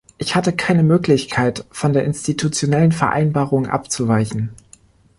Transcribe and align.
Ich 0.17 0.33
hatte 0.35 0.51
keine 0.51 0.81
Möglichkeit, 0.81 1.63
von 1.69 1.93
der 1.93 2.05
institutionellen 2.05 2.91
Vereinbarung 2.91 3.67
abzuweichen. 3.67 4.49